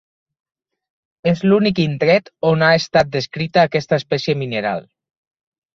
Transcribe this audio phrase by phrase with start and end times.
[1.33, 4.87] És l'únic indret on ha estat descrita aquesta espècie mineral.